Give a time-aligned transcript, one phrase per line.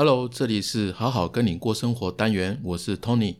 [0.00, 3.34] Hello，这里是好好跟你过生活单元，我是 Tony。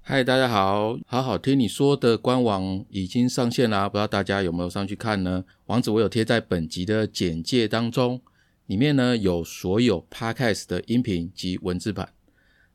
[0.00, 5.44] 嗨，大家好，好好听你说的官网已经上线啦，不知道大家有没有上去看呢？
[5.66, 8.20] 网址我有贴在本集的简介当中。
[8.72, 12.08] 里面呢有所有 podcast 的音频及文字版，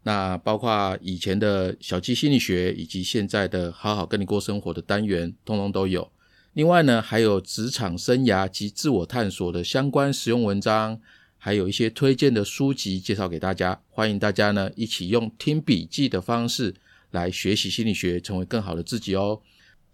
[0.03, 6.11] 那包括以前的小鸡心理学，以及现在的好好跟你过生活的单元，通通都有。
[6.53, 11.01] 另外呢，还有职场生涯及自我探索的相关实用文章，
[11.35, 13.81] 还有一些推荐的书籍介绍给大家。
[13.89, 16.75] 欢迎大家呢一起用听笔记的方式
[17.09, 19.41] 来学习心理学，成为更好的自己哦。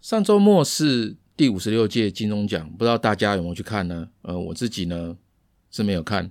[0.02, 4.06] 上周末是第五十六届金钟奖，不知道大家有没有去看呢？
[4.20, 5.16] 呃，我自己呢。
[5.74, 6.30] 是没有看，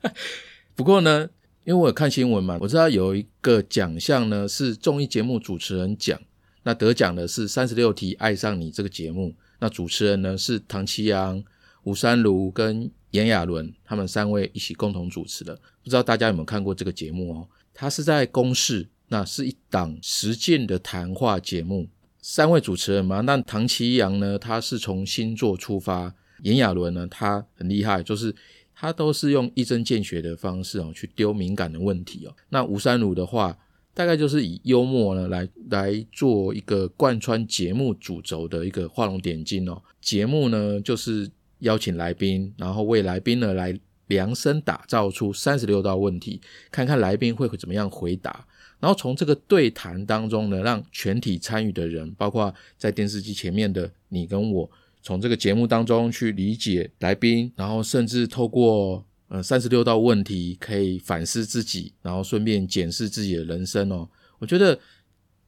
[0.74, 1.28] 不过呢，
[1.64, 6.18] 因为我有看新闻嘛，我知道有一个奖项呢是综艺节目主持人奖，
[6.62, 11.44] 那得奖的是三十六题爱上你这个节目，那主持人呢是唐奇阳、
[11.82, 17.48] 吴山如跟炎亚纶，他们三位一起共同主持的，不知道大家有没有看过这个节目哦？
[17.74, 21.86] 它是在公视，那是一档实践的谈话节目，
[22.22, 26.14] 三位主持人嘛，那唐奇阳呢，他是从星座出发，
[26.44, 28.34] 炎亚纶呢，他很厉害，就是。
[28.80, 32.34] 他都是用一针见血的方式哦，去丢敏感的问题哦。
[32.48, 33.54] 那吴三鲁的话，
[33.92, 39.82] 大概就是以幽默呢来来做一个贯穿节目主轴的一个画龙点睛哦。
[40.00, 48.46] 节目呢就是邀请来宾，然后为来宾呢来量身打造出三十六道问题，看看来宾会怎么样回答。
[48.80, 54.70] 然后从这个对谈当中呢，让全体参与的人，包括在电视机前面的你跟我。
[55.02, 64.08] 从这个节目当中去理解来宾，然后甚至透过呃三十六道问题，可以反思自己，然后顺便检视自己的人生哦。
[64.38, 64.78] 我觉得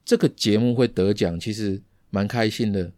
[0.03, 2.91] 这个节目会得奖，其实蛮开心的，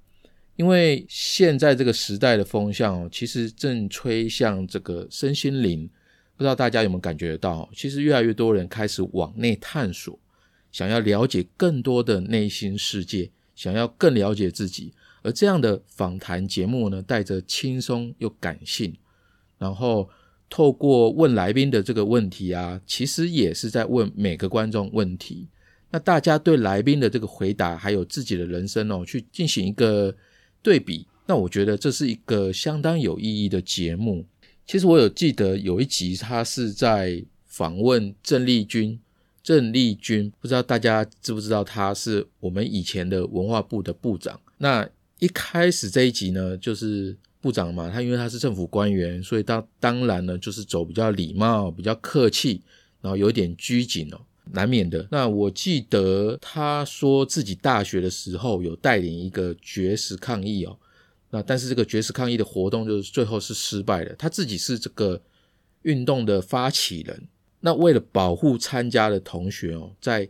[0.55, 5.89] 因为现在这个时代的风向哦，其实正吹向这个身心灵。
[6.37, 10.19] 不知道大家有没有感觉到，其实越来越多人开始往内探索，
[10.69, 14.93] 想要了解更多的内心世界，想要更了解自己。
[15.25, 18.95] 而这样的访谈节目呢，带着轻松又感性，
[19.57, 20.07] 然后
[20.47, 25.47] 透过问来宾的这个问题啊，其实也是在问每个观众问题。
[25.89, 30.15] 那大家对来宾的这个回答，还有自己的人生哦，去进行一个
[30.61, 31.07] 对比。
[31.25, 34.23] 那我觉得这是一个相当有意义的节目。
[34.67, 38.99] 其实我有记得有一集，他是在访问郑丽君。
[39.41, 44.39] 郑丽君不知道大家知不知道，他是我们以前的文化部的部长。
[44.57, 44.87] 那
[45.19, 52.61] 一开始这一集呢，就是部长嘛，他因为他是政府官员，所以当当然呢，就是走比较礼貌、比较客气，
[53.01, 54.19] 然后有点拘谨哦，
[54.51, 55.07] 难免的。
[55.09, 60.77] 那我记得他说自己大学的时候有带领一个绝食抗议哦，
[61.29, 64.13] 那但是这个绝食抗议的活动就是最后是失败的。
[64.15, 65.21] 他自己是这个
[65.83, 67.27] 运动的发起人，
[67.61, 70.23] 那为了保护参加的同学哦，在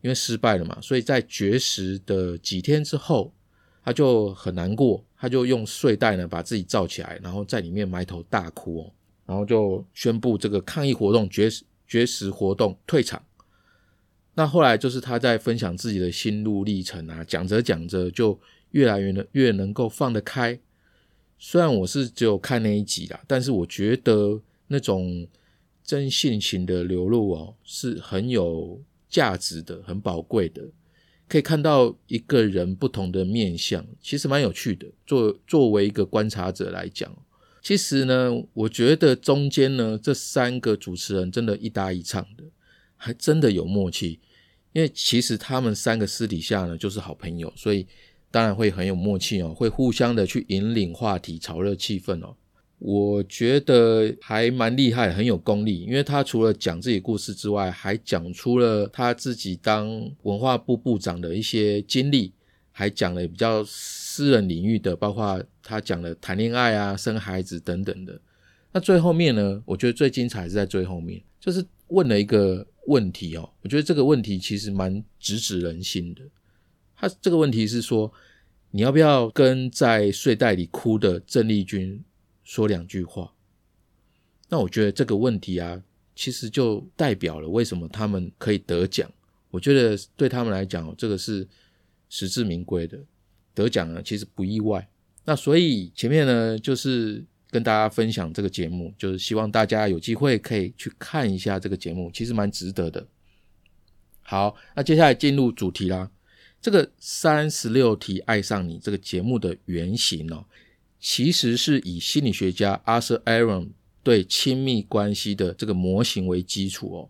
[0.00, 3.32] 因为失败了嘛，所以在绝食的几天之后。
[3.88, 8.92] 他就很难过，他就用睡袋呢把自己罩起来，然后在里面埋头大哭哦，
[9.24, 11.48] 然后就宣布这个抗议活动绝
[11.86, 13.24] 绝食活动退场。
[14.34, 18.38] 那后来就是他在分享自己的心路历程啊，讲着讲着就
[18.72, 20.60] 越来越能越能够放得开。
[21.38, 25.26] 虽然我是只有看那一集啦，但是我觉得那种
[25.82, 28.78] 真性情的流露哦，是很有
[29.08, 30.62] 价值的，很宝贵的。
[31.28, 34.86] 可以看到一个人不同的面相，其实蛮有趣的。
[35.06, 37.14] 作作为一个观察者来讲，
[37.62, 42.44] 其实呢，我觉得中间呢，这三个主持人真的一搭一唱的，
[42.96, 44.20] 还真的有默契。
[44.72, 47.86] 因为其实他们三个私底下呢就是好朋友，所以
[48.30, 52.36] 当然会很有默契哦，会互相的去引领话题，炒热气氛哦。
[52.78, 62.32] 我觉得还蛮厉害，很有功力，因为他除了讲自己故事之外，还讲出了他自己当文化部部长的一些经历，
[62.70, 68.20] 还讲了比较私人领域的，包括他讲了谈恋爱啊、生孩子等等的。
[68.72, 76.22] 那最后面呢，我觉得最精彩是在最后面，就是问了一个问题哦，我觉得这个问题其实蛮直指人心的。
[76.94, 78.12] 他这个问题是说，
[78.70, 82.04] 你要不要跟在睡袋里哭的郑丽君？
[82.48, 83.30] 说两句话，
[84.48, 85.82] 那我觉得这个问题啊，
[86.16, 89.06] 其实就代表了为什么他们可以得奖。
[89.50, 91.46] 我觉得对他们来讲，这个是
[92.08, 92.98] 实至名归的，
[93.52, 94.88] 得奖呢其实不意外。
[95.26, 103.06] 那所以前面呢，就是跟大家分享这个节目，就是希望大家有机会可以去看一下这个节目，其实蛮值得的。
[104.22, 106.10] 好，那接下来进入主题啦。
[106.62, 110.46] 这个三十六题爱上你这个节目的原型哦，
[111.00, 113.68] 其实是以心理学家 Arthur Aaron
[114.02, 117.08] 对亲密关系的这个模型为基础哦。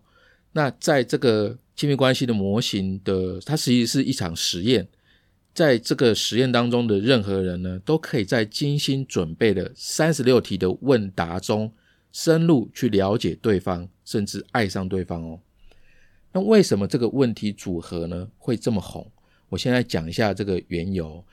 [0.51, 4.87] 那在这个亲密关系的模型的，它实际是一场实验。
[5.53, 11.73] 在这个实验当中的任何人呢，都可以在精心准备的三十六题的问答中，
[12.11, 15.39] 深入去了解对方，甚至爱上对方哦。
[16.31, 19.11] 那为什么这个问题组合呢会这么红？
[19.49, 21.23] 我现在讲一下这个缘由。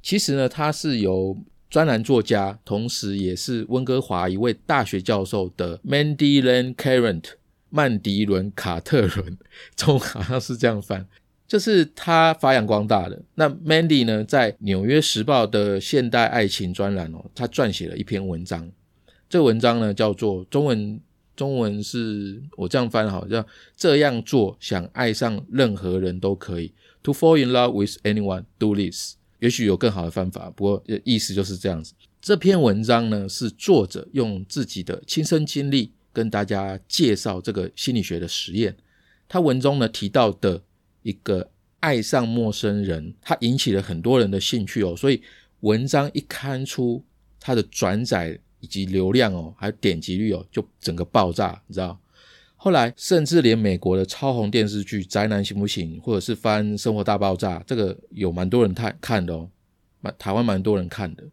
[0.00, 1.36] 其实呢，它是由
[1.72, 7.24] 专栏作家，同时也是温哥华一位大学教授的 Mandy Lane Carent
[7.70, 9.38] 曼迪伦卡特伦，
[9.74, 11.08] 中好像是这样翻。
[11.48, 13.22] 就是他发扬光大的。
[13.36, 18.70] 那 Mandy 呢，在《纽约时报》的现代爱情专栏哦，他撰写了一篇文章。
[19.30, 21.00] 这文章呢，叫做中文
[21.34, 23.42] 中文是我这样翻好，叫
[23.74, 26.74] 这样做想爱上任何人都可以。
[27.04, 29.14] To fall in love with anyone, do this。
[29.42, 31.92] 也许有更好的方法，不过意思就是这样子。
[32.20, 38.76] 这篇文章呢，是作者用自己的亲身经历跟大家介绍这个心理学的实验。
[39.28, 40.62] 他文中呢提到的。
[41.04, 41.50] 一个
[41.80, 45.20] 爱上陌生人，他引起了很多人的兴趣哦，所以
[45.62, 47.02] 文章一刊出，
[47.40, 51.98] 它的转载以及流量哦，还有点击率哦，就整个爆炸，你知道？
[52.64, 59.50] 后来甚至连美国的超红电视剧《宅男行不行》，或者是翻《生活大爆炸》，这个有蛮多人看看的哦，
[60.00, 61.24] 蛮台湾蛮多人看的，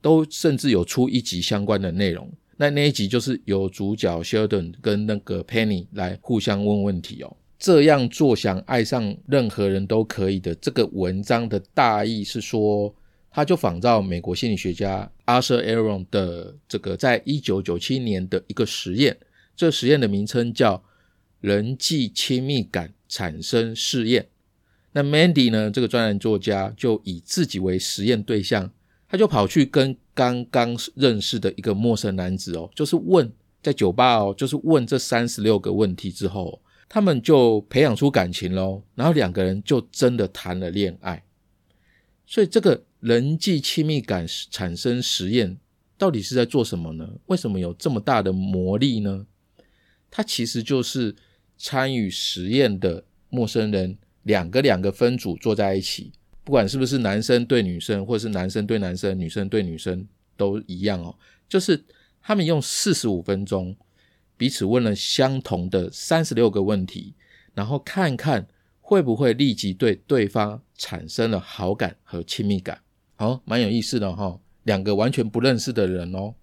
[0.00, 2.30] 都甚至有出一集相关的内容。
[2.56, 7.36] 那那一集就是有主角 Sheldon 跟那个 Penny 来互相问问题哦。
[7.58, 10.54] 这样做想爱上任何人都可以的。
[10.54, 12.94] 这个文章的大意是说，
[13.32, 19.16] 他就仿照美国心理学家 Arthur Aron 的这个，在一九九七年的一个实验。
[19.56, 20.84] 这实验的名称叫
[21.40, 24.28] 人际亲密感产生试验。
[24.92, 28.70] 那 Mandy 呢，这个专栏作家就以自己为实验对象，
[29.08, 33.32] 他就跑去跟刚刚认识的一个陌生男子哦，就是问
[33.62, 36.60] 在酒吧哦，就是问这三十六个问题之后。
[36.88, 41.20] 他们就培养出感情喽，然后两个人就真的谈了恋爱。
[42.24, 45.58] 所以这个人际亲密感产生实验
[45.98, 47.08] 到底是在做什么呢？
[47.26, 49.26] 为什么有这么大的魔力呢？
[50.10, 51.14] 它其实就是
[51.56, 56.12] 参与实验的陌生人两个两个分组坐在一起，
[56.44, 60.06] 不管是不是男生对女生，或是男生对男生、女生对女生
[60.36, 61.16] 都一样哦，
[61.48, 61.84] 就是
[62.22, 63.76] 他们用四十五分钟。
[64.38, 67.14] 彼此问了相同的三十六个问题，
[67.54, 68.46] 然后看看
[68.82, 72.78] 会不会立即对对方产生了好感和亲密感。
[73.14, 76.34] 好，蛮有意思的哈，两个完全不认识的人哦。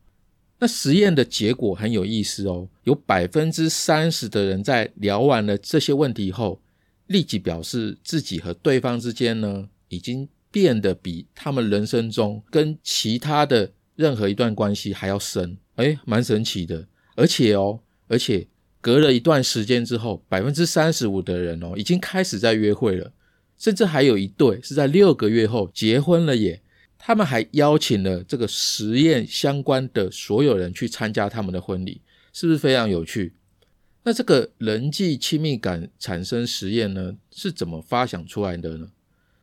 [0.64, 6.62] 那实验的结果很有意思哦，有百分之三十的人在聊完了这些问题后，
[7.08, 15.58] 立即表示自己和对方之间呢，已经变得比他们人生中跟其他的任何一段关系还要深。
[15.76, 16.88] 哎，蛮神奇的。
[17.16, 18.48] 而且哦，而且
[18.80, 23.12] 隔了一段时间之后，百分之三十五的人哦，已经开始在约会了，
[23.58, 26.62] 甚至还有一对是在六个月后结婚了耶。
[27.06, 32.00] 他们还邀请了这个实验相关的所有人去参加他们的婚礼，
[32.32, 33.34] 是不是非常有趣？
[34.04, 38.88] 那这个人际亲密感产生实验呢，是怎么发想出来的呢？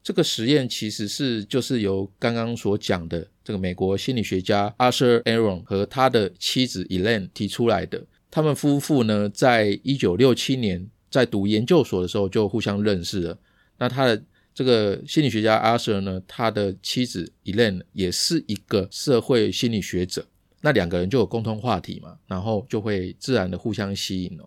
[0.02, 8.02] 这个实验其实是就是由刚刚所讲的这个美国心理学家 Arthur Aaron 和他的妻子 Elaine 提出来的。
[8.30, 13.38] 他们夫妇呢，在一九六七年在读研究所的时候就互相认识了。
[13.76, 14.22] 那他的
[14.60, 20.26] 这个心理学家 Arthur 呢，他的妻子 Elaine 也是一个社会心理学者。
[20.60, 24.46] 那两个人就有共同话题嘛，然后就会自然的互相吸引哦。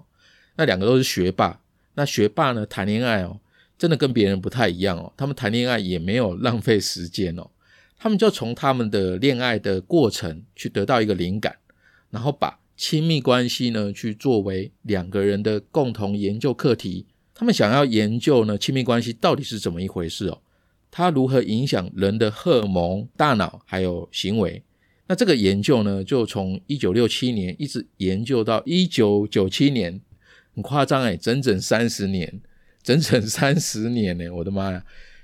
[0.55, 1.59] 那两个都是学霸，
[1.95, 3.39] 那学霸呢谈恋爱哦。
[3.75, 7.49] 真的跟别人不太一样哦，他们谈恋爱也没有浪费时间哦，
[7.97, 11.57] 他们就从他们的恋爱的过程去得到一个灵感，
[12.11, 17.07] 然后把亲密关系呢去作为两个人的共同研究课题。
[17.43, 20.39] 他们想要研究呢亲密关系到底是怎么一回事哦，
[20.89, 24.63] 它如何影响人的荷尔蒙、大脑还有行为。
[25.07, 29.99] 那这个研究呢，就从一九六七年一直研究到一九九七年，
[30.55, 32.39] 很夸张哎，整整三十年。
[32.81, 34.81] 整整三十年呢，我的妈呀！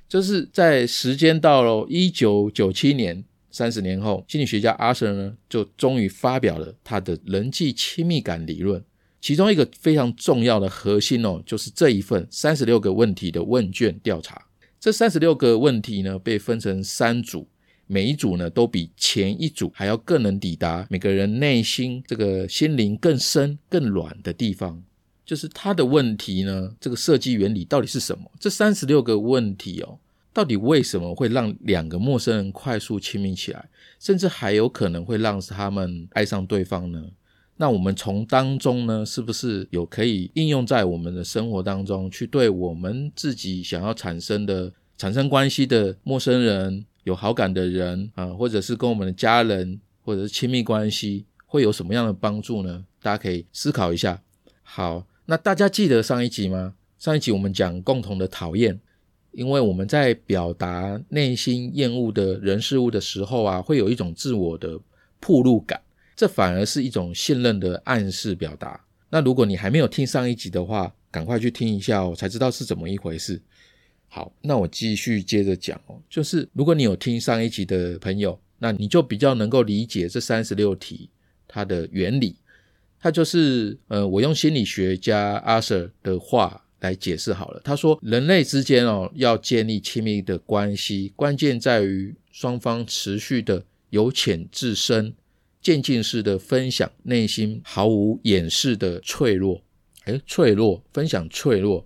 [0.09, 8.83] 就是在时间到了一九九七年，三十年后，心理学家阿瑟呢，就终于发表了他的人际亲密感理论。
[9.21, 14.45] 其中一个非常重要的核心哦，就是这一份三十六个问题的问卷调查。
[14.79, 17.45] 这三十六个问题呢，被分成三组，
[17.85, 24.81] 每一组呢都比前一组还要更能抵达每个人内心这个心灵更深、更软的地方。
[25.25, 28.31] 就是他的问题呢，这个设计原理到底是什么？
[28.39, 29.99] 这三十六个问题哦，
[30.33, 37.03] 到底为什么会让两个陌生人快速亲密起来，甚至还有可能会让他们爱上对方呢？
[37.61, 52.85] 那我们从当中呢，是不是有可以应用在我们的生活当中，去对我们自己想要产生的、产生关系的陌生人、有好感的人啊，或者是跟我们的家人或者是亲密关系，会有什么样的帮助呢？
[53.01, 54.21] 大家可以思考一下。
[54.63, 55.05] 好。
[55.25, 56.73] 那大家记得上一集吗？
[56.97, 58.79] 上一集我们讲共同的讨厌，
[59.31, 64.79] 因为我们在表达内心厌恶的人事物的时候啊，会有一种自我的
[65.19, 65.79] 铺路感，
[66.19, 68.83] 这反而是一种信任的暗示表达。
[69.09, 73.41] 那如果你还没有听上一集的话，赶快去听一下哦，才知道是怎么一回事。
[74.09, 81.09] 好，那我继续接着讲哦，就是如果你有听上一集的朋友，那你就比较能够理解这三十六题
[81.47, 82.35] 它的原理。
[82.99, 87.61] 它就是，呃，我用心理学家阿 Sir 的话来解释好了。
[87.63, 95.13] 他说，人类之间哦，要建立亲密的关系，关键在于双方持续的由浅至深、
[95.61, 99.61] 渐进式的分享内心毫无掩饰的脆弱。
[100.05, 101.85] 诶，脆弱，分享脆弱。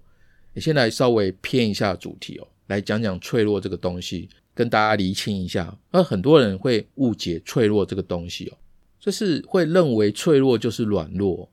[0.53, 5.75] 你先来稍微偏一下主题哦，来讲讲脆弱这个东西，跟大家厘清一下。
[5.91, 8.57] 那很多人会误解脆弱这个东西哦。
[8.99, 11.49] 就是会认为脆弱就是软弱，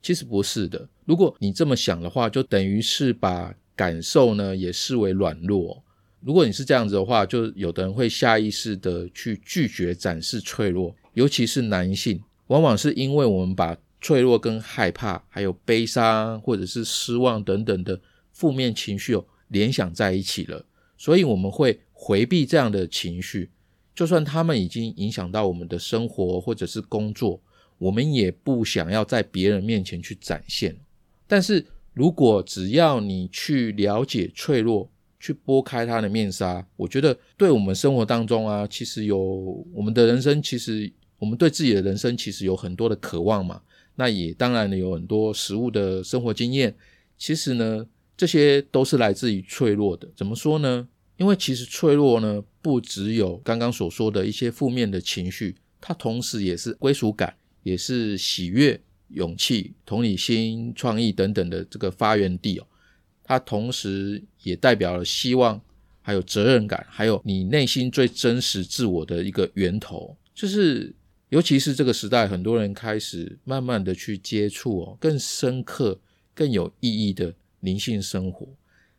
[0.00, 0.88] 其实不是的。
[1.04, 5.82] 如果你这么想的话，就等于是把感受呢也视为软弱。
[6.20, 18.00] 如果你是这样子的话，就有的人会下意识的去拒绝展示脆弱，尤其是男性，往往是因为我们把脆弱跟害怕、还有悲伤或者是失望等等的
[18.32, 20.64] 负面情绪哦联想在一起了，
[20.96, 23.50] 所以我们会回避这样的情绪。
[23.94, 27.38] 就算他们已经影响到我们的生活或者是工作，
[27.76, 30.74] 我们也不想要在别人面前去展现。
[31.26, 34.90] 但是如果只要你去了解脆弱，
[35.20, 39.18] 去拨开它的面纱，我觉得对我们生活当中啊，其实有
[39.72, 40.90] 我们的人生，其实
[41.22, 43.62] 我们对自己的人生其实有很多的渴望嘛。
[43.94, 46.74] 那也当然呢，有很多实物的生活经验，
[47.16, 47.86] 其实呢，
[48.16, 50.08] 这些都是来自于脆弱的。
[50.16, 50.88] 怎么说呢？
[51.18, 62.66] 因为其实脆弱呢，不只有刚刚所说的一些负面的情绪，它同时也是归属感，也是喜悦、勇气、同理心、创意等等的这个发源地哦。
[63.22, 65.60] 它同时也代表了希望，
[66.00, 70.16] 还有责任感，还有你内心最真实自我的一个源头。
[70.34, 70.92] 就是，
[71.32, 75.98] 尤其是这个时代，很多人开始慢慢的去接触哦，更深刻、
[76.34, 78.46] 更有意义的灵性生活。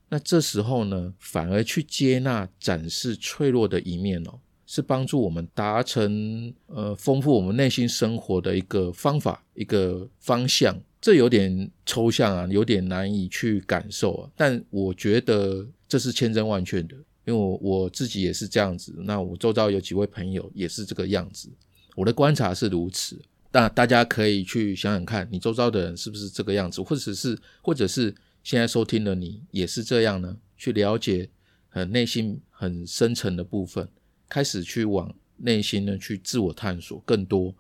[0.10, 10.76] 那这时候呢，反而去接纳、展示脆弱的一面哦，是帮助我们达成呃丰富我们内心生活的一个方法、一个方向。
[11.00, 14.32] 这有点抽象啊，有点难以去感受啊。
[14.36, 18.92] 但我觉得这是千真万确的，因为我我自己也是这样子。
[19.06, 21.48] 那我周遭有几位朋友也是这个样子，
[21.96, 23.22] 我的观察是如此。
[23.52, 28.14] 那大家可以去想想看，你周遭的人是不是这个样子，或者是或者是。
[28.44, 30.36] 现在收听的你也是这样呢？
[30.58, 31.30] 去了解
[31.70, 33.88] 很内心很深层的部分，
[34.28, 37.56] 开始去往内心呢去自我探索更多。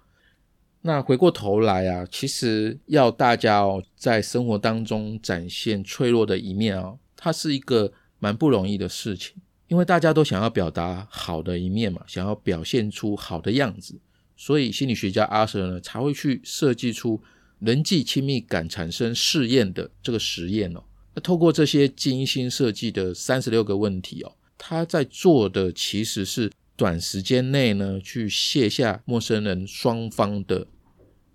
[0.81, 9.37] 那回过头来啊，其实要大家哦在生活当中展现脆弱的一面啊，它是一个蛮不容易的事情，
[9.69, 13.97] 因为大家都想要表达好的一面嘛，想要表现出好的样子，
[14.35, 17.21] 所以心理学家阿 Sir 呢才会去设计出。
[17.59, 20.83] 人际亲密感产生试验的这个实验哦，
[21.15, 30.67] 那透过这些精心设计的三十六个问题哦，他在做的其实是短时间内呢去卸下陌生人双方的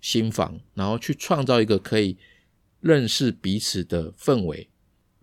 [0.01, 2.15] 心防，然后去创造一个可以
[2.79, 4.69] 认识彼此的氛围。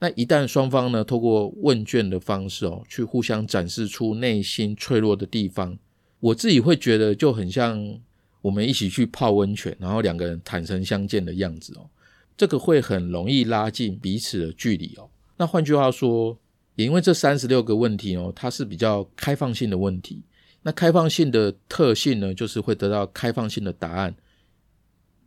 [0.01, 5.79] 那一旦双方呢透过问卷的方式哦，去互相展示出内心脆弱的地方，
[6.27, 8.01] 我自己会觉得就很像。
[8.43, 11.91] 我们一起去泡温泉，然后两个人坦诚相见的样子哦，
[12.37, 15.11] 这个会很容易拉近彼此的距离哦。
[15.37, 16.39] 那换句话说，
[16.77, 20.23] 也因为这三十六个问题哦，它是比较开放性的问题。
[20.63, 24.15] 那开放性的特性呢，就是会得到开放性的答案。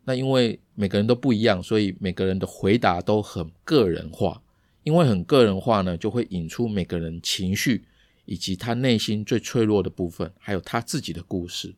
[0.05, 4.41] 那因为每个人都不一样，所以每个人的回答都很个人化。
[4.83, 7.83] 因为很个人化呢，就会引出每个人情绪
[8.29, 11.73] 以及他内心最脆弱的部分，还有他自己的故事。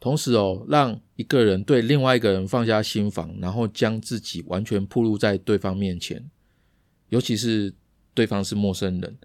[0.00, 6.28] 同时哦，让一个人对另外一个人放下心防，然后将自己完全暴露在对方面前，
[7.10, 7.72] 尤其是
[8.12, 9.16] 对方是陌生人，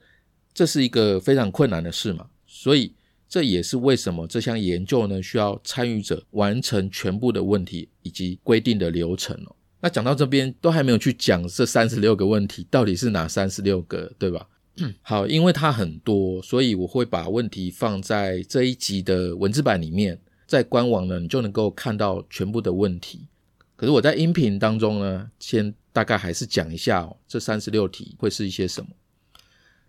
[0.53, 2.27] 这是一个非常困难的事嘛。
[2.45, 2.93] 所以
[3.27, 9.55] 这也是为什么这项研究呢需要参与者完成全部的问题以及规定的流程哦。
[9.81, 14.47] 那讲到这边都还没有去讲这三十六个问题到底是哪三十六个，对吧？
[15.01, 23.27] 好，因为它很多，所以我会把问题放在这一集的文字版里面，在官网呢你就能够看到全部的问题。
[23.75, 28.89] 可是我在音频当中呢，先大概还是讲一下哦，这三十六题会是一些什么？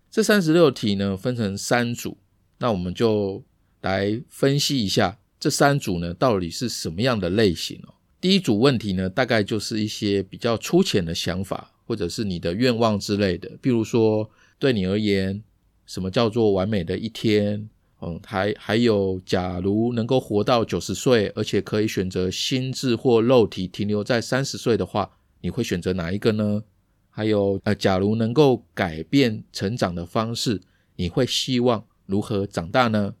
[0.09, 2.17] 这三十六题呢分成三组，
[2.57, 3.43] 那我们就
[3.81, 7.93] 来分析一下这三组呢到底是什么样的类型哦。
[8.19, 13.49] 第一组问题呢，大概就是一些比较粗浅的想法，或者是你的愿望之类的。
[13.61, 14.29] 比如说，
[14.61, 15.41] 对你而言，
[15.87, 17.67] 什么叫做完美的一天？
[17.99, 26.61] 嗯，还还有，假如能够活到九十岁，而且可以选择心智或肉体停留在三十岁的话，你会选择哪一个呢？
[27.09, 30.61] 还有，呃，假如能够改变成长的方式，
[30.95, 33.15] 你会希望如何长大呢？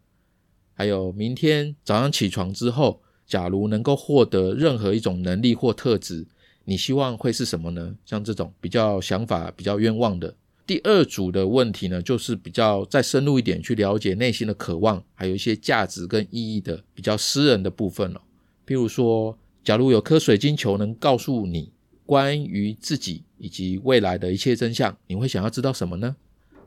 [0.75, 3.01] 还有，明天早上起床之后。
[3.25, 6.27] 假如能够获得任何一种能力或特质，
[6.65, 7.95] 你希望会是什么呢？
[8.05, 10.35] 像这种比较想法比较冤枉的
[10.71, 18.21] 第二组的问题呢，就是比较再深入一点去了解内心的渴望，还有一些价值跟意义的比较私人的部分了。
[18.65, 21.73] 譬如说，假如有颗水晶球能告诉你
[22.05, 26.15] 关于自己以及未来的一切真相，你会想要知道什么呢？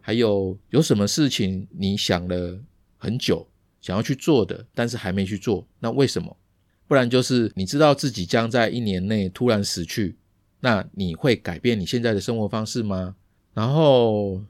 [0.02, 2.60] 还有有什么事情你想了
[2.98, 3.48] 很久
[3.80, 6.36] 想要去做的，但是还没去做，那为什么？
[6.86, 10.14] 不然就是你知道自己将在一年内突然死去，
[10.60, 13.16] 那你会改变你现在的生活方式吗？
[13.54, 14.42] 然后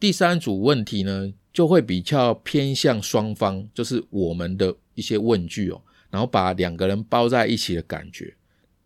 [0.00, 8.34] 第三组问题呢，就会比较偏向双方，就是我们的一些问句哦，然后把两个人包在一起的感觉。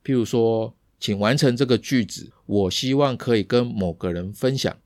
[0.02, 4.76] 譬如说，请完成这个句子，我希望可以跟某个人分享，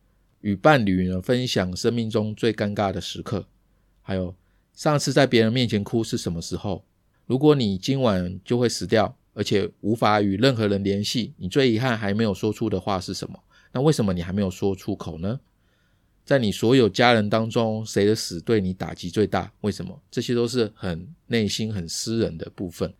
[0.40, 3.46] 与伴侣呢分享生命中最尴尬的时刻，
[4.02, 4.34] 还有
[4.74, 6.84] 上次在别人面前哭是什么时候？
[7.26, 13.38] 如果你今晚就会死掉，而且无法与任何人联系，你最遗憾还没有说出的话是什么？
[13.72, 15.40] 那为什么你还没有说出口呢？
[16.24, 19.52] 在你所有家人当中，谁的死对你打击最大？
[19.62, 20.00] 为什么？
[20.10, 22.92] 这些都是很内心、很私人的部分。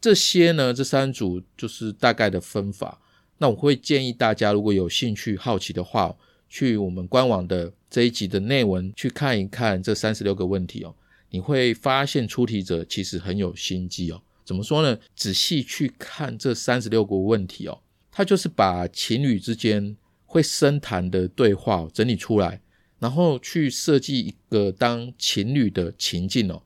[0.00, 3.00] 这些呢，这三组就是大概的分法。
[3.38, 6.14] 那我会建议大家，如果有兴趣、好奇的话，
[6.48, 10.94] 去我们官网的这一集的内文去看一看这三十六个问题哦。
[11.30, 14.22] 你会发现出题者其实很有心机哦。
[14.44, 14.96] 怎么说呢？
[15.16, 17.80] 仔细去看这三十六个问题哦，
[18.12, 19.96] 他就是把情侣之间
[20.26, 22.60] 会深谈的对话整理出来，
[22.98, 26.62] 然后去设计一个当情侣的情境哦，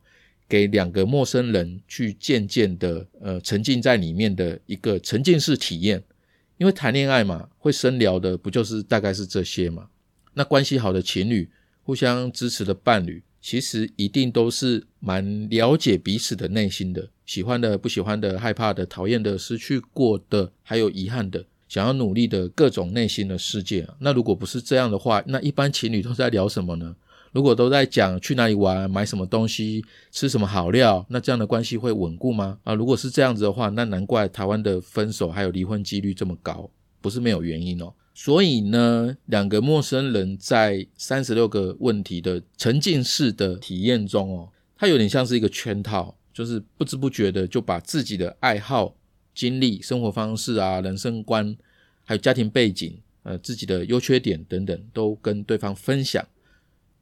[0.48, 6.02] 给两个陌生人去渐渐的呃沉浸在里面的一个沉浸式体验。
[6.58, 9.88] 因为谈恋爱嘛，会深聊的不就是大概是这些嘛？
[10.34, 11.48] 那关系好的情侣，
[11.82, 13.22] 互相支持的伴侣。
[13.42, 23.86] 其实一定都是蛮了解彼此的内心的，喜欢的、不喜欢的、害怕的、讨厌的、失去过的，还有遗憾的，想要努力的各种内心的世界。
[24.00, 26.96] 那如果不是这样的话，那一般情侣都在聊什么呢？
[27.30, 32.58] 如果都在讲去哪里玩、买什么东西、吃什么好料，那这样的关系会稳固吗？
[32.64, 36.68] 啊，如果是这样子的话，那难怪台湾的分手还有离婚几率这么高，
[37.00, 37.94] 不是没有原因哦。
[38.14, 48.92] 所以呢，两个陌生人在三十六个问题的沉浸式的体验中哦，它有点像是一个圈套，就是不知不觉的就把自己的爱好、
[49.40, 51.56] 经历、生活方式啊、人生观，
[52.04, 56.22] 还有家庭背景、呃自己的优缺点等等，都跟对方分享。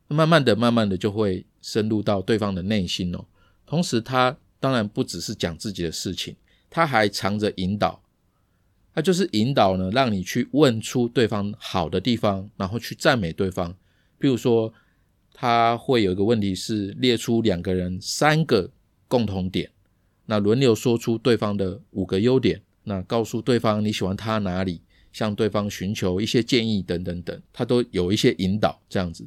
[0.07, 3.25] 慢慢的、慢慢的就会深入到对方的内心哦。
[3.67, 6.37] 同时，他当然不只是讲自己的事情，
[6.71, 8.01] 他还藏着引导。
[8.95, 13.75] 他就是引导呢，让你去问出对方好的地方，然后去赞美对方。
[14.17, 14.73] 比如说，
[15.35, 18.71] 他会有一个问题是列出两个人三个
[19.09, 19.69] 共同点，
[20.31, 29.27] 那轮流说出对方的五个优点，那告诉对方你喜欢他哪里，向对方寻求一些建议等等等，他都有一些引导这样子。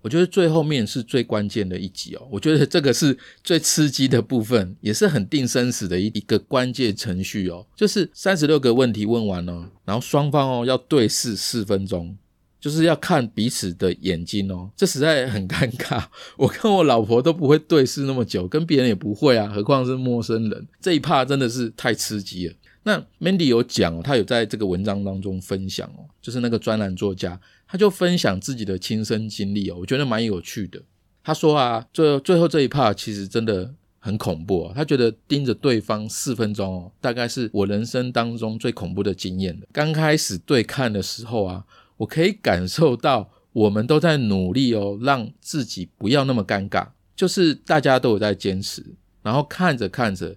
[0.00, 7.66] 我觉得最后面是最关键的一集哦，我觉得这个是最刺激的部分，也是很定生死的一一个关键程序哦。
[7.76, 12.16] 就是三十六个问题问完哦，然后双方哦要对视四分钟，
[12.62, 16.00] 就是要看彼此的眼睛哦，这实在很尴尬。
[16.38, 20.68] 我跟我老婆都不会对视那么久，跟别人也不会啊，何况是陌生人。
[20.80, 22.54] 这一趴真的是太刺激了。
[22.84, 27.40] 那 Mandy 有讲，他有在这个文章当中分享哦，就是那个专栏作家。
[27.66, 30.80] 他就分享自己的亲身经历哦，我觉得蛮有趣的。
[31.24, 34.72] 他说啊，最最后这一趴其实真的很恐怖啊。
[34.76, 39.66] 他觉得盯着对方四分钟哦，大概是我人生当中最恐怖的经验了。
[39.72, 41.64] 刚开始对看的时候啊，
[42.02, 46.88] 我可以感受到我们都在努力哦，让自己不要那么尴尬。
[47.14, 48.84] 就是大家都有在坚持，
[49.22, 50.36] 然后看着看着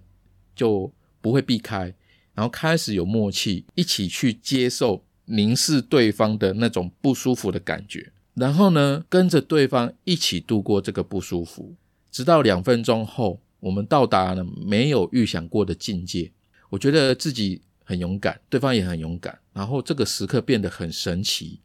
[0.55, 1.93] 就不会避开，
[2.33, 11.73] 然后开始有默契，一起去接受凝视对方的那种不舒服的感觉，然后呢，跟着对方一起度过这个不舒服，
[12.11, 16.31] 直到两分钟后，我们到达了没有预想过的境界。
[16.69, 21.61] 我觉得自己很勇敢，对方也很勇敢，然后这个时刻变得很神奇，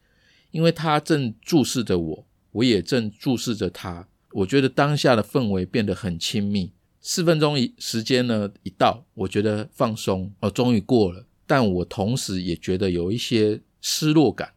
[0.53, 4.07] 因为他正注视着我，我也正注视着他。
[4.33, 6.71] 我觉得当下的氛围变得很亲密。
[7.01, 11.25] 四分钟一时间呢一到，我觉得放松哦，终于过了。
[11.47, 14.53] 但我同时也觉得有一些失落感。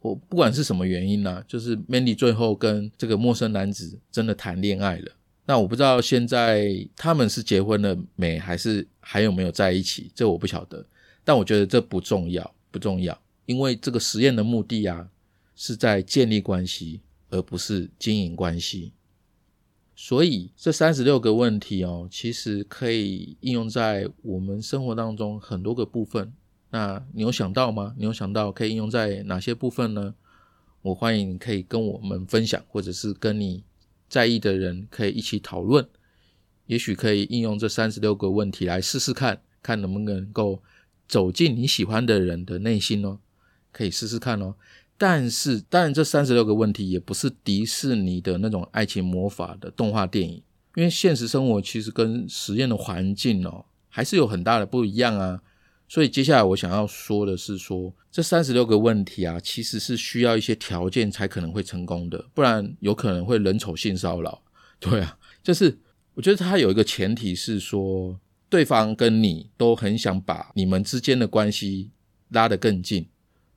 [0.00, 5.10] 我不管是什么原因呢，就是 Mandy 最后跟这个陌生男子真的谈恋爱了。
[5.46, 10.86] 那我不知道现在他们是结婚了没，还是还有没有在一起，这我不晓得。
[11.26, 15.10] 但我觉得这不重要，不重要，因为这个实验的目的啊，
[15.56, 18.92] 是在建立关系，而不是经营关系。
[19.96, 26.32] 所以这三十六个问题哦，其实可以应用在我们生活当中很多个部分。
[26.70, 27.92] 那你有想到吗？
[27.98, 30.14] 你有想到可以应用在哪些部分呢？
[30.82, 33.64] 我欢迎你可以跟我们分享，或者是跟你
[34.08, 35.84] 在意的人可以一起讨论。
[36.66, 40.62] 也许可以应用这三十六个问题来试试看，看能不能够
[41.06, 43.18] 走进你喜欢的人的内心哦。
[43.72, 44.54] 可以试试看哦。
[44.98, 50.42] 但是，当然，这三十六个问题也不是迪士尼的那种爱情魔法的动画电影，
[50.74, 55.42] 因为现实生活其实跟实验的环境哦，还是有很大的不一样啊。
[55.86, 64.42] 所以，接下来我想要说的是，说这三十六个问题啊，其实是需要一些条件才可能会成功的，不然有可能会人丑性骚扰。
[64.80, 65.78] 对啊，就是
[66.14, 71.90] 我觉得它有一个前提是说，对方跟你都很想把你们之间的关系
[72.30, 73.06] 拉得更近。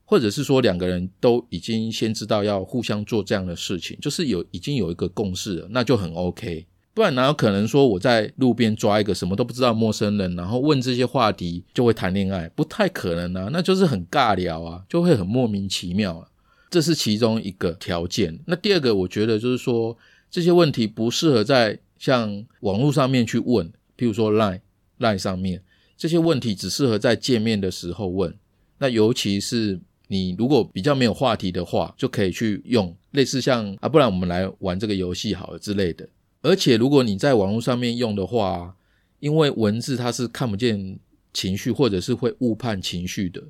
[0.05, 6.65] 或者是说两个人都已经先知道要互相做这样的事情，就是有已经有一个共识了，那就很 OK。
[6.95, 12.49] 不然哪有可能说我在路边抓一个什么都不知道陌生人，然后问这些话题就会谈恋爱？
[12.49, 16.27] 不太可能啊，那就是很尬聊啊，就会很莫名其妙啊。
[16.71, 18.39] 这是其中一个条件。
[18.47, 19.95] 那第二个，我觉得就是说
[20.31, 24.61] 这些问题不适合在像网络上面去问，譬如说 Line
[24.99, 25.63] Line 上面
[25.97, 28.33] 这些问题只适合在见面的时候问。
[28.77, 29.79] 那尤其是。
[30.11, 36.09] 你如果比较没有话题的话，就可以去用类似像啊，不然我们来玩这个游戏好了之类的。
[36.41, 38.75] 而且如果你在网络上面用的话，
[39.19, 40.97] 因为文字它是看不见
[41.31, 43.43] 情绪，或者是会误判情绪的。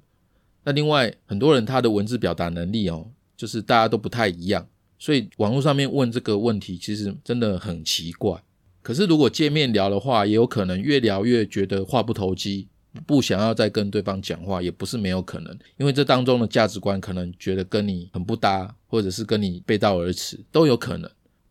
[0.66, 8.44] 那另外很多人他的文字表达能力哦，就是大家都不太一样，所以网络上面问这个问题其实真的很奇怪。
[8.82, 12.68] 可是如果见面聊的话，也有可能越聊越觉得话不投机。
[13.06, 21.10] 不想要再跟对方讲话，也不是没有可能，因为这当中的价值观可能觉得跟你很不搭，或者是跟你背道而驰，都有可能。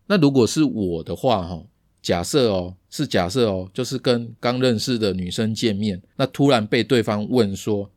[0.08, 1.62] 那如果是我的话，哈，
[2.02, 7.88] 假设哦，是假设哦，就是跟刚认识的女生见面，那突然被对方问说，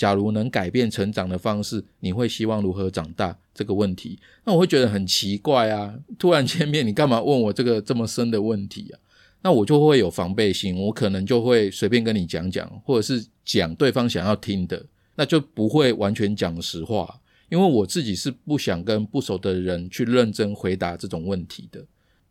[0.00, 3.36] 假如能改变成长的方式，你会希望如何长大？
[3.52, 8.96] 这个问题，那我会觉得很奇怪啊，突然见面，你干嘛问我这个这么深的问题啊？
[9.42, 14.82] 那我就会有防备心，我可能就会随便跟你讲讲，或者是讲对方想要听的，
[15.16, 21.84] 那就不会完全讲实话，因为我自己是不想跟不熟的人去认真回答这种问题的，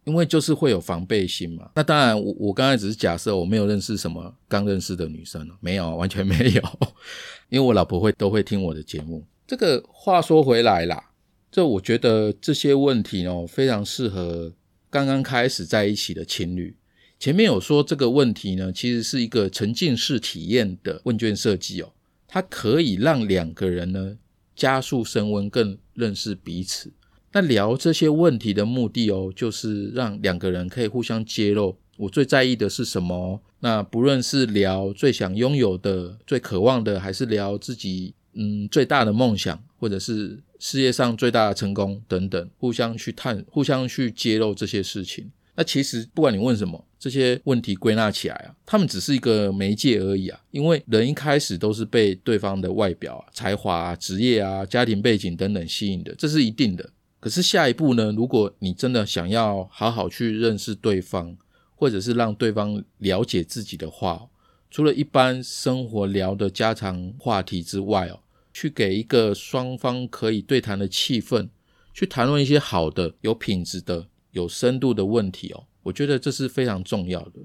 [0.10, 1.69] 因为就是会有防备心嘛。
[1.76, 6.62] 那当然，我我刚才只是假设我没有认识什么刚认识的女生没有，完全没有，
[7.50, 9.24] 因为我老婆会都会听我的节目。
[9.45, 11.12] 这个话说回来啦，
[11.52, 14.52] 这我觉得这些问题哦，非常适合
[14.89, 16.76] 刚刚开始在一起的情侣。
[17.19, 21.91] 前面有说这个问题呢，其实是一个沉浸式体验的问卷设计哦，
[22.28, 24.17] 它可以让两个人呢
[24.56, 26.91] 加速升温，更认识彼此。
[27.32, 33.42] 那聊这些问题的目的哦，就是让两个人可以互相揭露我最在意的是什么。
[33.60, 45.30] 那不论是聊最想拥有的、最渴望的，还是聊自己嗯最大的梦想，或者是事业上最大的成功等等，互相去探、互相去揭露这些事情。
[45.56, 50.39] 那其实不管你问什么，这些问题归纳起来啊，他们只是一个媒介而已啊。
[50.52, 56.89] 因为人一开始都是被对方的外表啊、才华啊、职业啊、家庭背景等等吸引的，这是一定的。
[57.20, 58.12] 可是下一步呢？
[58.12, 61.38] 如果你真的想要好好去认识对方，
[61.76, 64.30] 或者是让对方了解自己的话，
[64.72, 68.20] 除了一般生活聊的家常话题之外哦，
[68.54, 71.50] 去给一个双方可以对谈的气氛，
[71.94, 74.08] 去谈论一些好的、有品质的。
[74.32, 77.40] 有深度的问题哦，我觉得这是非常重要的，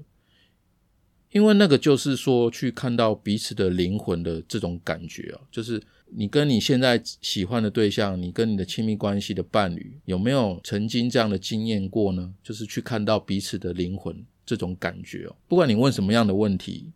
[1.33, 5.83] 因为那个就是说去看到彼此的灵魂的这种感觉哦，就是
[6.17, 12.33] 你跟你现在喜欢的对象，你跟你的亲密关系的伴侣，有没有曾经这样的经验过呢？
[12.41, 15.35] 就是去看到彼此的灵魂这种感觉哦。
[15.49, 16.93] 不管你问什么样的问题，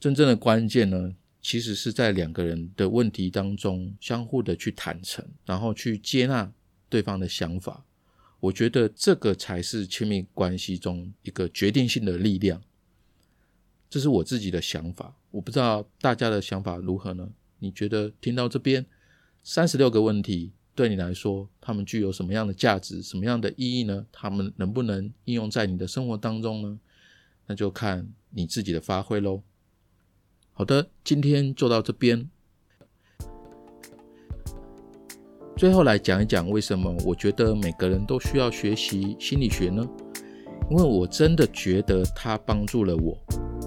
[0.00, 6.52] 真正的关键呢，其实是在两个人的问题当中相互的去坦诚，然后去接纳
[6.88, 7.84] 对方的想法。
[8.40, 12.60] 我觉得这个才是亲密关系中一个决定性的力量。
[13.88, 17.30] 这是我自己的想法，我不知道大家的想法如何呢？
[17.58, 18.84] 你觉得听到这边
[19.42, 24.06] 三十六个问题，对你来说，他们具有什么样的价值、什么样的意义呢？
[24.12, 26.78] 他们能不能应用在你的生活当中呢？
[27.46, 29.42] 那就看你自己的发挥喽。
[30.52, 32.28] 好的，今天就到这边。
[35.56, 39.86] 最后来讲一讲，为什么我觉得每个人都需要学习心理学呢？
[40.70, 43.16] 因为我真的觉得它帮助了我，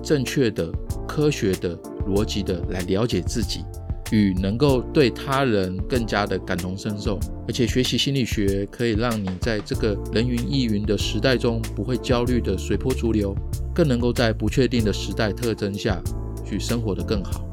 [0.04, 0.72] 正确的、
[1.08, 3.64] 科学的、逻辑的来了解自己。
[4.12, 13.36] 与能够对他人更加的感同身受，而且学习心理学可以让你在这个人云亦云的时代中不会焦虑的随波逐流，
[13.72, 16.02] 更能够在不确定的时代特征下
[16.44, 17.46] 去生活的更好。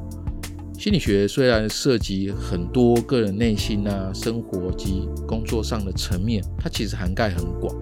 [0.79, 7.75] 心理学虽然涉及很多个人内心啊、生活及工作上的层面，它其实涵盖很广，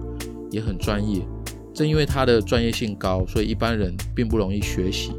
[0.50, 1.26] 也很专业。
[1.72, 5.12] 正因为它的专业性高，所以一般人并不容易学习。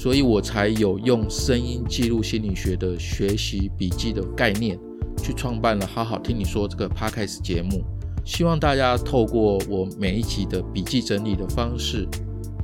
[0.00, 4.78] 所以我才有用声音记录心理学的学习笔记的概念，
[5.22, 7.84] 去创办了好好听你说这个 podcast 节目。
[8.24, 12.08] 希望大家透过我每一集的笔记整理的方式，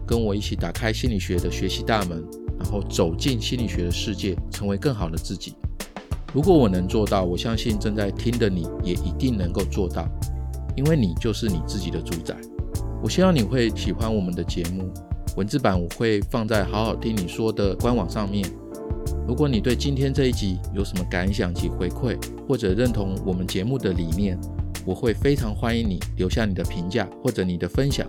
[0.06, 2.24] 跟我一起打开心理学的学习大门，
[2.58, 5.54] 然后走进心理学的世界，成为更好的自己。
[6.32, 10.08] 如果我能做到，我相信正在听的你也一定能够做到，
[10.74, 12.34] 因为你就是你自己的主宰。
[13.02, 14.90] 我希望你会喜欢我们的节目。
[15.36, 18.48] 文字版我会放在好好听你说的官网上面。
[19.28, 22.16] 如果你对今天这一集有什么感想及回馈，
[22.48, 24.38] 或者认同我们节目的理念，
[24.86, 28.08] 我会非常欢迎你留下你的评价或者你的分享，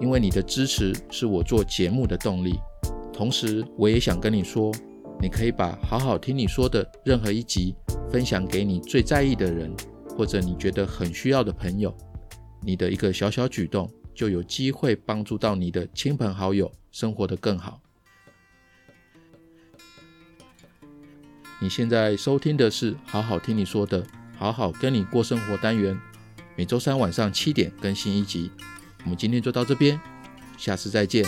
[0.00, 2.58] 因为你的支持是我做节目的动力。
[3.12, 4.72] 同时，我也想跟你说，
[5.20, 7.76] 你可以把好好听你说的任何一集
[8.10, 9.70] 分享给你最在意的人，
[10.16, 11.94] 或者你觉得很需要的朋友。
[12.62, 13.88] 你的一个小小举动。
[14.14, 17.80] 就有机会帮助到你的亲朋好友生活的更好。
[21.60, 24.06] 你现在收听的是好好听你说的，
[24.38, 25.98] 好好跟你过生活单元，
[26.56, 28.50] 每周三晚上七点更新一集。
[29.04, 30.00] 我们今天就到这边，
[30.56, 31.24] 下次再见。